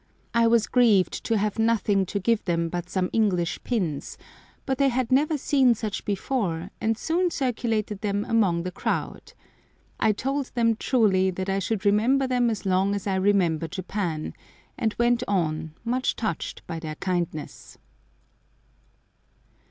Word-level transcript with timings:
I 0.33 0.47
was 0.47 0.65
grieved 0.65 1.23
to 1.25 1.37
have 1.37 1.59
nothing 1.59 2.07
to 2.07 2.17
give 2.19 2.43
them 2.45 2.69
but 2.69 2.89
some 2.89 3.11
English 3.13 3.63
pins, 3.63 4.17
but 4.65 4.79
they 4.79 4.89
had 4.89 5.11
never 5.11 5.37
seen 5.37 5.75
such 5.75 6.05
before, 6.05 6.71
and 6.81 6.97
soon 6.97 7.29
circulated 7.29 8.01
them 8.01 8.25
among 8.25 8.63
the 8.63 8.71
crowd. 8.71 9.33
I 9.99 10.11
told 10.11 10.47
them 10.55 10.75
truly 10.75 11.29
that 11.29 11.49
I 11.49 11.59
should 11.59 11.85
remember 11.85 12.25
them 12.25 12.49
as 12.49 12.65
long 12.65 12.95
as 12.95 13.05
I 13.05 13.13
remember 13.13 13.67
Japan, 13.67 14.33
and 14.75 14.95
went 14.97 15.21
on, 15.27 15.75
much 15.85 16.15
touched 16.15 16.65
by 16.65 16.79
their 16.79 16.95
kindness. 16.95 17.77